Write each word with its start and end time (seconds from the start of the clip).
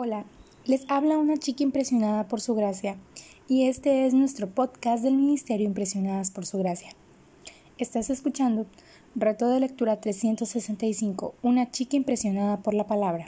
Hola, 0.00 0.24
les 0.64 0.88
habla 0.88 1.18
una 1.18 1.38
chica 1.38 1.64
impresionada 1.64 2.28
por 2.28 2.40
su 2.40 2.54
gracia 2.54 2.94
y 3.48 3.64
este 3.64 4.06
es 4.06 4.14
nuestro 4.14 4.48
podcast 4.48 5.02
del 5.02 5.16
Ministerio 5.16 5.66
Impresionadas 5.66 6.30
por 6.30 6.46
su 6.46 6.56
gracia. 6.58 6.90
Estás 7.78 8.08
escuchando 8.08 8.66
Reto 9.16 9.48
de 9.48 9.58
Lectura 9.58 10.00
365, 10.00 11.34
una 11.42 11.72
chica 11.72 11.96
impresionada 11.96 12.58
por 12.58 12.74
la 12.74 12.86
palabra. 12.86 13.26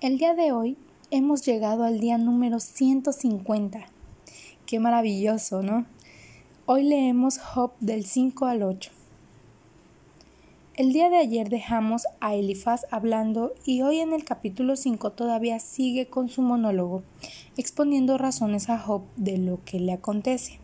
El 0.00 0.16
día 0.16 0.32
de 0.32 0.52
hoy 0.52 0.78
hemos 1.10 1.44
llegado 1.44 1.84
al 1.84 2.00
día 2.00 2.16
número 2.16 2.60
150. 2.60 3.80
Qué 4.64 4.80
maravilloso, 4.80 5.62
¿no? 5.62 5.84
Hoy 6.64 6.84
leemos 6.84 7.38
Job 7.38 7.72
del 7.80 8.06
5 8.06 8.46
al 8.46 8.62
8. 8.62 8.99
El 10.80 10.94
día 10.94 11.10
de 11.10 11.18
ayer 11.18 11.50
dejamos 11.50 12.06
a 12.20 12.34
Elifaz 12.34 12.86
hablando 12.90 13.52
y 13.66 13.82
hoy 13.82 13.98
en 14.00 14.14
el 14.14 14.24
capítulo 14.24 14.76
5 14.76 15.12
todavía 15.12 15.58
sigue 15.58 16.06
con 16.06 16.30
su 16.30 16.40
monólogo, 16.40 17.02
exponiendo 17.58 18.16
razones 18.16 18.70
a 18.70 18.78
Job 18.78 19.02
de 19.16 19.36
lo 19.36 19.62
que 19.66 19.78
le 19.78 19.92
acontece. 19.92 20.58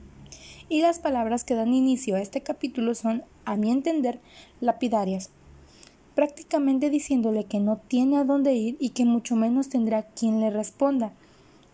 Y 0.71 0.81
las 0.81 1.01
palabras 1.01 1.45
que 1.45 1.55
dan 1.55 1.75
inicio 1.75 2.17
a 2.17 2.23
este 2.23 2.41
capítulo 2.41 2.95
son, 2.95 3.25
a 3.45 3.57
mi 3.57 3.71
entender, 3.71 4.19
lapidarias, 4.63 5.29
prácticamente 6.15 6.89
diciéndole 6.89 7.45
que 7.45 7.61
no 7.61 7.77
tiene 7.77 8.17
a 8.17 8.25
dónde 8.25 8.55
ir 8.55 8.79
y 8.81 8.93
que 8.95 9.05
mucho 9.05 9.37
menos 9.37 9.69
tendrá 9.69 10.05
quien 10.05 10.41
le 10.41 10.49
responda. 10.49 11.13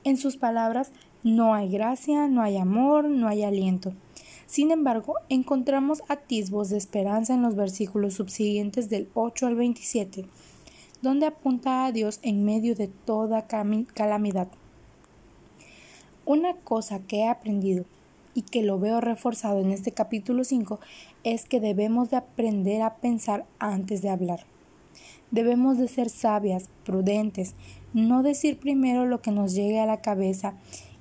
En 0.03 0.17
sus 0.17 0.37
palabras, 0.37 0.91
no 1.23 1.55
hay 1.55 1.71
gracia, 1.71 2.27
no 2.27 2.43
hay 2.43 2.57
amor, 2.57 3.05
no 3.05 3.29
hay 3.29 3.45
aliento. 3.45 3.93
Sin 4.53 4.71
embargo, 4.71 5.15
encontramos 5.31 6.03
atisbos 6.09 6.69
de 6.69 6.77
esperanza 6.77 7.33
en 7.33 7.41
los 7.41 7.57
versículos 7.57 8.13
subsiguientes 8.13 8.91
del 8.91 9.09
8 9.15 9.47
al 9.47 9.55
27, 9.55 10.27
donde 11.01 11.25
apunta 11.25 11.87
a 11.87 11.91
Dios 11.91 12.21
en 12.21 12.45
medio 12.45 12.75
de 12.75 12.89
toda 12.89 13.47
calamidad. 13.47 14.49
Una 16.27 16.53
cosa 16.53 17.01
que 17.01 17.21
he 17.21 17.29
aprendido 17.29 17.87
y 18.35 18.43
que 18.43 18.63
lo 18.63 18.79
veo 18.79 19.01
reforzado 19.01 19.59
en 19.59 19.71
este 19.71 19.93
capítulo 19.93 20.45
5 20.45 20.81
es 21.25 21.47
que 21.47 21.59
debemos 21.59 22.11
de 22.11 22.19
aprender 22.19 22.83
a 22.83 22.97
pensar 22.97 23.47
antes 23.59 24.03
de 24.03 24.11
hablar. 24.11 24.41
Debemos 25.31 25.79
de 25.79 25.89
ser 25.89 26.11
sabias, 26.11 26.69
prudentes, 26.85 27.55
no 27.95 28.23
decir 28.23 28.59
primero 28.59 29.07
lo 29.07 29.23
que 29.23 29.31
nos 29.31 29.55
llegue 29.55 29.81
a 29.81 29.87
la 29.87 30.03
cabeza 30.03 30.53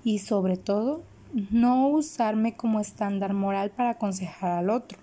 y 0.05 0.19
sobre 0.19 0.55
todo 0.55 1.02
no 1.33 1.87
usarme 1.87 2.55
como 2.55 2.79
estándar 2.79 3.33
moral 3.33 3.71
para 3.71 3.91
aconsejar 3.91 4.51
al 4.51 4.69
otro. 4.69 4.99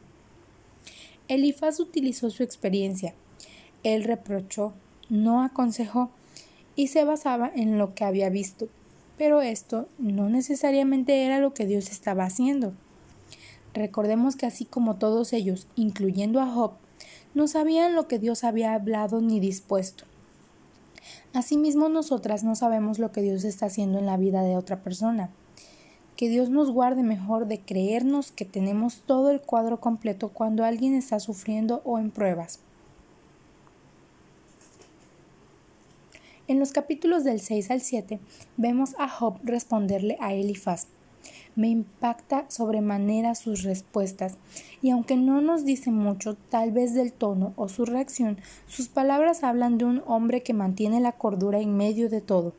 Elifaz 1.26 1.80
utilizó 1.80 2.30
su 2.30 2.42
experiencia. 2.42 3.14
Él 3.82 4.04
reprochó, 4.04 4.74
no 5.08 5.42
aconsejó 5.42 6.10
y 6.76 6.88
se 6.88 7.04
basaba 7.04 7.50
en 7.54 7.78
lo 7.78 7.94
que 7.94 8.04
había 8.04 8.28
visto. 8.28 8.68
Pero 9.16 9.40
esto 9.40 9.88
no 9.98 10.28
necesariamente 10.28 11.24
era 11.24 11.38
lo 11.38 11.54
que 11.54 11.66
Dios 11.66 11.90
estaba 11.90 12.24
haciendo. 12.24 12.72
Recordemos 13.74 14.36
que 14.36 14.46
así 14.46 14.64
como 14.64 14.96
todos 14.96 15.32
ellos, 15.32 15.66
incluyendo 15.76 16.40
a 16.40 16.46
Job, 16.46 16.72
no 17.34 17.48
sabían 17.48 17.94
lo 17.94 18.06
que 18.06 18.18
Dios 18.18 18.44
había 18.44 18.74
hablado 18.74 19.20
ni 19.20 19.40
dispuesto. 19.40 20.04
Asimismo 21.32 21.88
nosotras 21.88 22.44
no 22.44 22.54
sabemos 22.54 22.98
lo 22.98 23.12
que 23.12 23.22
Dios 23.22 23.44
está 23.44 23.66
haciendo 23.66 23.98
en 23.98 24.06
la 24.06 24.16
vida 24.16 24.42
de 24.42 24.56
otra 24.56 24.82
persona 24.82 25.30
que 26.18 26.28
Dios 26.28 26.50
nos 26.50 26.72
guarde 26.72 27.04
mejor 27.04 27.46
de 27.46 27.60
creernos 27.60 28.32
que 28.32 28.44
tenemos 28.44 29.02
todo 29.06 29.30
el 29.30 29.40
cuadro 29.40 29.78
completo 29.78 30.30
cuando 30.30 30.64
alguien 30.64 30.96
está 30.96 31.20
sufriendo 31.20 31.80
o 31.84 32.00
en 32.00 32.10
pruebas. 32.10 32.58
En 36.48 36.58
los 36.58 36.72
capítulos 36.72 37.22
del 37.22 37.38
6 37.38 37.70
al 37.70 37.82
7 37.82 38.18
vemos 38.56 38.96
a 38.98 39.08
Job 39.08 39.38
responderle 39.44 40.16
a 40.18 40.34
Elifaz. 40.34 40.88
Me 41.54 41.68
impacta 41.68 42.50
sobremanera 42.50 43.36
sus 43.36 43.62
respuestas, 43.62 44.38
y 44.82 44.90
aunque 44.90 45.14
no 45.14 45.40
nos 45.40 45.64
dice 45.64 45.92
mucho, 45.92 46.34
tal 46.34 46.72
vez 46.72 46.94
del 46.94 47.12
tono 47.12 47.52
o 47.54 47.68
su 47.68 47.84
reacción, 47.84 48.38
sus 48.66 48.88
palabras 48.88 49.44
hablan 49.44 49.78
de 49.78 49.84
un 49.84 50.02
hombre 50.04 50.42
que 50.42 50.52
mantiene 50.52 50.98
la 50.98 51.12
cordura 51.12 51.60
en 51.60 51.76
medio 51.76 52.10
de 52.10 52.22
todo. 52.22 52.54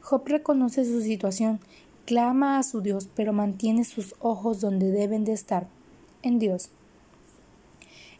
Job 0.00 0.22
reconoce 0.26 0.84
su 0.84 1.00
situación 1.00 1.60
clama 2.04 2.58
a 2.58 2.62
su 2.62 2.80
Dios, 2.80 3.08
pero 3.14 3.32
mantiene 3.32 3.84
sus 3.84 4.14
ojos 4.20 4.60
donde 4.60 4.90
deben 4.90 5.24
de 5.24 5.32
estar, 5.32 5.68
en 6.22 6.38
Dios. 6.38 6.70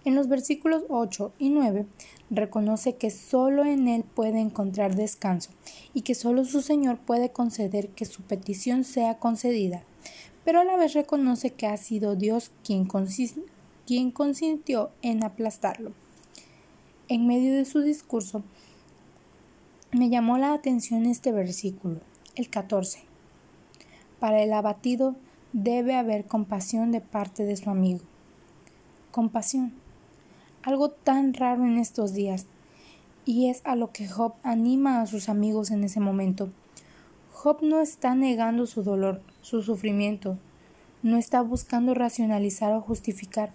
En 0.05 0.15
los 0.17 0.29
versículos 0.29 0.83
8 0.89 1.33
y 1.39 1.51
9 1.51 1.87
reconoce 2.31 2.97
que 2.97 3.11
solo 3.11 3.65
en 3.65 3.87
Él 3.87 4.05
puede 4.05 4.41
encontrar 4.41 4.97
descanso 4.97 5.51
y 5.95 6.03
que 6.03 6.15
solo 6.15 6.45
su 6.45 6.61
Señor 6.61 6.99
puede 6.99 7.31
conceder 7.31 7.89
que 7.91 8.05
su 8.05 8.23
petición 8.23 8.83
sea 8.83 9.19
concedida, 9.19 9.85
pero 10.45 10.61
a 10.61 10.65
la 10.65 10.77
vez 10.77 10.95
reconoce 10.95 11.51
que 11.51 11.69
ha 11.69 11.77
sido 11.77 12.17
Dios 12.17 12.51
quien, 12.65 12.89
quien 13.87 14.11
consintió 14.11 14.91
en 15.03 15.23
aplastarlo. 15.23 15.93
En 17.09 17.27
medio 17.27 17.55
de 17.55 17.65
su 17.65 17.81
discurso, 17.81 18.43
me 19.93 20.09
llamó 20.09 20.39
la 20.39 20.55
atención 20.55 21.07
este 21.07 21.31
versículo, 21.31 22.01
el 22.35 22.49
14 22.49 23.12
para 24.23 24.41
el 24.41 24.53
abatido 24.53 25.17
debe 25.53 25.97
haber 25.97 26.27
compasión 26.27 26.93
de 26.93 27.01
parte 27.01 27.43
de 27.43 27.57
su 27.57 27.71
amigo. 27.71 27.99
Compasión. 29.11 29.73
Algo 30.63 30.91
tan 30.91 31.35
raro 31.35 31.65
en 31.65 31.77
estos 31.77 32.15
días. 32.15 32.47
Y 33.25 33.51
es 33.51 33.63
a 33.65 33.75
lo 33.75 33.91
que 33.91 34.07
Job 34.07 34.35
anima 34.45 35.01
a 35.01 35.09
sus 35.09 35.29
amigos 35.29 35.73
en 35.73 35.83
ese 35.83 35.99
momento. 35.99 36.51
Job 37.33 37.63
no 37.63 37.81
está 37.81 38.15
negando 38.15 38.67
su 38.67 38.85
dolor, 38.85 39.21
su 39.41 39.61
sufrimiento, 39.61 40.39
no 41.03 41.17
está 41.17 41.43
buscando 41.43 41.93
racionalizar 41.93 42.73
o 42.75 42.81
justificar. 42.81 43.51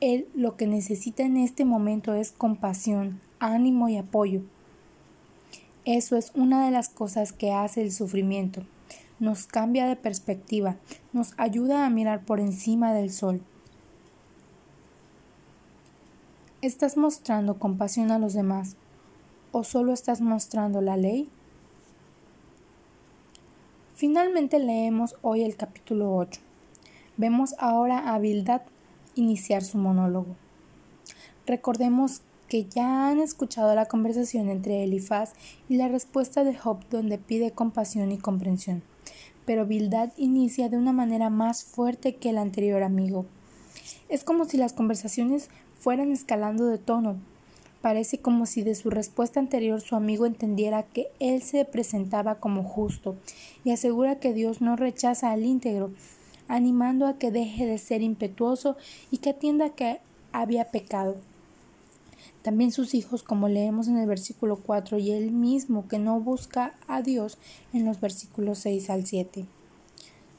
Él 0.00 0.26
lo 0.34 0.56
que 0.56 0.66
necesita 0.66 1.22
en 1.22 1.36
este 1.36 1.64
momento 1.64 2.14
es 2.14 2.32
compasión, 2.32 3.20
ánimo 3.38 3.88
y 3.88 3.96
apoyo. 3.96 4.42
Eso 5.84 6.16
es 6.16 6.32
una 6.34 6.64
de 6.64 6.72
las 6.72 6.88
cosas 6.88 7.32
que 7.32 7.52
hace 7.52 7.80
el 7.80 7.92
sufrimiento 7.92 8.64
nos 9.24 9.46
cambia 9.46 9.86
de 9.86 9.96
perspectiva, 9.96 10.76
nos 11.14 11.32
ayuda 11.38 11.86
a 11.86 11.90
mirar 11.90 12.24
por 12.24 12.40
encima 12.40 12.92
del 12.92 13.10
sol. 13.10 13.40
¿Estás 16.60 16.96
mostrando 16.98 17.58
compasión 17.58 18.10
a 18.10 18.18
los 18.18 18.34
demás 18.34 18.76
o 19.50 19.64
solo 19.64 19.92
estás 19.92 20.20
mostrando 20.20 20.82
la 20.82 20.98
ley? 20.98 21.30
Finalmente 23.94 24.58
leemos 24.58 25.16
hoy 25.22 25.42
el 25.42 25.56
capítulo 25.56 26.14
8. 26.16 26.40
Vemos 27.16 27.54
ahora 27.58 28.14
a 28.14 28.18
Bildad 28.18 28.62
iniciar 29.14 29.64
su 29.64 29.78
monólogo. 29.78 30.36
Recordemos 31.46 32.20
que 32.48 32.64
ya 32.64 33.08
han 33.08 33.20
escuchado 33.20 33.74
la 33.74 33.86
conversación 33.86 34.50
entre 34.50 34.84
Elifaz 34.84 35.32
y 35.68 35.76
la 35.76 35.88
respuesta 35.88 36.44
de 36.44 36.54
Job 36.54 36.80
donde 36.90 37.16
pide 37.16 37.52
compasión 37.52 38.12
y 38.12 38.18
comprensión 38.18 38.82
pero 39.44 39.66
Bildad 39.66 40.10
inicia 40.16 40.68
de 40.68 40.76
una 40.76 40.92
manera 40.92 41.30
más 41.30 41.64
fuerte 41.64 42.16
que 42.16 42.30
el 42.30 42.38
anterior 42.38 42.82
amigo. 42.82 43.26
Es 44.08 44.24
como 44.24 44.44
si 44.44 44.56
las 44.56 44.72
conversaciones 44.72 45.50
fueran 45.78 46.12
escalando 46.12 46.66
de 46.66 46.78
tono. 46.78 47.16
Parece 47.82 48.18
como 48.18 48.46
si 48.46 48.62
de 48.62 48.74
su 48.74 48.88
respuesta 48.88 49.40
anterior 49.40 49.80
su 49.82 49.94
amigo 49.94 50.24
entendiera 50.24 50.84
que 50.84 51.08
él 51.20 51.42
se 51.42 51.64
presentaba 51.66 52.36
como 52.36 52.62
justo 52.62 53.16
y 53.62 53.72
asegura 53.72 54.18
que 54.18 54.32
Dios 54.32 54.62
no 54.62 54.76
rechaza 54.76 55.30
al 55.30 55.44
íntegro, 55.44 55.92
animando 56.48 57.06
a 57.06 57.18
que 57.18 57.30
deje 57.30 57.66
de 57.66 57.76
ser 57.76 58.00
impetuoso 58.00 58.76
y 59.10 59.18
que 59.18 59.30
atienda 59.30 59.70
que 59.70 60.00
había 60.32 60.70
pecado. 60.70 61.16
También 62.44 62.72
sus 62.72 62.92
hijos, 62.92 63.22
como 63.22 63.48
leemos 63.48 63.88
en 63.88 63.96
el 63.96 64.06
versículo 64.06 64.56
4, 64.56 64.98
y 64.98 65.12
él 65.12 65.32
mismo 65.32 65.88
que 65.88 65.98
no 65.98 66.20
busca 66.20 66.74
a 66.86 67.00
Dios 67.00 67.38
en 67.72 67.86
los 67.86 68.02
versículos 68.02 68.58
6 68.58 68.90
al 68.90 69.06
7. 69.06 69.46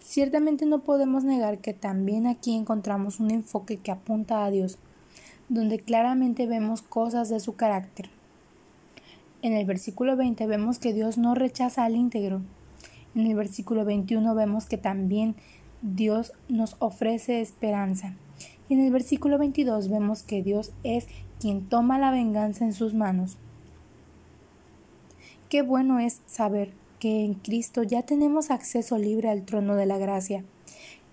Ciertamente 0.02 0.68
no 0.68 0.84
podemos 0.84 1.24
negar 1.24 1.57
que 1.57 1.74
también 1.74 2.28
aquí 2.28 2.54
encontramos 2.54 3.19
un 3.19 3.31
enfoque 3.31 3.78
que 3.78 3.90
apunta 3.90 4.46
a 4.46 4.52
Dios, 4.52 4.78
donde 5.50 5.80
claramente 5.80 6.46
vemos 6.46 6.84
cosas 6.84 7.30
de 7.30 7.40
su 7.40 7.56
carácter. 7.56 8.12
En 9.42 9.54
el 9.54 9.66
versículo 9.66 10.16
20 10.16 10.46
vemos 10.46 10.78
que 10.78 10.94
Dios 10.94 11.18
no 11.18 11.34
rechaza 11.34 11.86
al 11.86 11.96
íntegro. 11.96 12.44
En 13.16 13.25
el 13.25 13.36
versículo 13.36 13.84
21 13.84 14.36
vemos 14.36 14.68
que 14.68 14.78
también 14.78 15.36
Dios 15.81 16.34
nos 16.50 16.75
ofrece 16.78 17.42
esperanza. 17.42 18.13
Y 18.69 18.75
en 18.75 18.81
el 18.81 18.92
versículo 18.92 19.40
22 19.40 19.90
vemos 19.90 20.22
que 20.22 20.44
Dios 20.44 20.72
es 20.84 21.08
quien 21.40 21.68
toma 21.68 22.00
la 22.00 22.12
venganza 22.12 22.66
en 22.66 22.74
sus 22.74 22.94
manos. 22.94 23.38
Qué 25.50 25.62
bueno 25.62 26.00
es 26.00 26.22
saber 26.26 26.74
que 27.00 27.24
en 27.24 27.36
Cristo 27.36 27.84
ya 27.84 28.02
tenemos 28.02 28.52
acceso 28.52 28.98
libre 28.98 29.30
al 29.30 29.46
trono 29.46 29.76
de 29.76 29.86
la 29.86 29.98
gracia. 29.98 30.44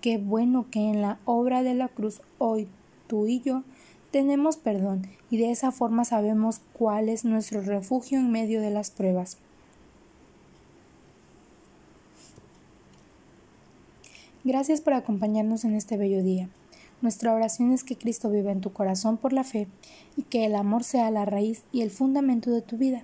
Qué 0.01 0.17
bueno 0.17 0.65
que 0.69 0.89
en 0.89 1.01
la 1.01 1.19
obra 1.25 1.63
de 1.63 1.75
la 1.75 1.87
cruz 1.87 2.21
hoy 2.37 2.67
tú 3.07 3.27
y 3.27 3.41
yo 3.41 3.63
tenemos 4.11 4.57
perdón 4.57 5.07
y 5.29 5.37
de 5.37 5.51
esa 5.51 5.71
forma 5.71 6.05
sabemos 6.05 6.61
cuál 6.73 7.09
es 7.09 7.25
nuestro 7.25 7.61
refugio 7.61 8.19
en 8.19 8.31
medio 8.31 8.61
de 8.61 8.69
las 8.69 8.91
pruebas. 8.91 9.37
Gracias 14.43 14.81
por 14.81 14.93
acompañarnos 14.93 15.63
en 15.63 15.73
este 15.73 15.95
bello 15.95 16.21
día. 16.21 16.49
Nuestra 17.03 17.33
oración 17.33 17.73
es 17.73 17.83
que 17.83 17.97
Cristo 17.97 18.29
viva 18.29 18.53
en 18.53 18.61
tu 18.61 18.71
corazón 18.71 19.17
por 19.17 19.33
la 19.33 19.43
fe 19.43 19.67
y 20.15 20.21
que 20.21 20.45
el 20.45 20.55
amor 20.55 20.85
sea 20.85 21.11
la 21.11 21.25
raíz 21.25 21.65
y 21.73 21.81
el 21.81 21.91
fundamento 21.91 22.49
de 22.49 22.61
tu 22.61 22.77
vida, 22.77 23.03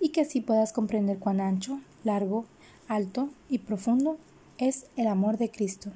y 0.00 0.08
que 0.08 0.22
así 0.22 0.40
puedas 0.40 0.72
comprender 0.72 1.20
cuán 1.20 1.40
ancho, 1.40 1.78
largo, 2.02 2.44
alto 2.88 3.30
y 3.48 3.58
profundo 3.58 4.18
es 4.58 4.86
el 4.96 5.06
amor 5.06 5.38
de 5.38 5.48
Cristo. 5.48 5.92